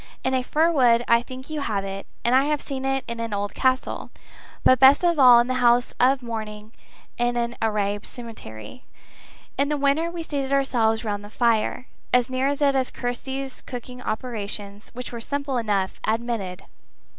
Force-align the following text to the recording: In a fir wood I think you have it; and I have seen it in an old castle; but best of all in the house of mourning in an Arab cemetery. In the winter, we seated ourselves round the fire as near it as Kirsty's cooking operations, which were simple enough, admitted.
In 0.23 0.33
a 0.33 0.41
fir 0.41 0.71
wood 0.71 1.05
I 1.07 1.21
think 1.21 1.51
you 1.51 1.61
have 1.61 1.85
it; 1.85 2.07
and 2.25 2.33
I 2.33 2.45
have 2.45 2.59
seen 2.59 2.85
it 2.85 3.03
in 3.07 3.19
an 3.19 3.35
old 3.35 3.53
castle; 3.53 4.09
but 4.63 4.79
best 4.79 5.03
of 5.03 5.19
all 5.19 5.39
in 5.39 5.45
the 5.45 5.53
house 5.61 5.93
of 5.99 6.23
mourning 6.23 6.71
in 7.19 7.37
an 7.37 7.55
Arab 7.61 8.07
cemetery. 8.07 8.83
In 9.59 9.69
the 9.69 9.77
winter, 9.77 10.09
we 10.09 10.23
seated 10.23 10.51
ourselves 10.53 11.05
round 11.05 11.23
the 11.23 11.29
fire 11.29 11.85
as 12.11 12.31
near 12.31 12.47
it 12.47 12.59
as 12.63 12.89
Kirsty's 12.89 13.61
cooking 13.61 14.01
operations, 14.01 14.89
which 14.95 15.11
were 15.11 15.21
simple 15.21 15.57
enough, 15.57 15.99
admitted. 16.07 16.63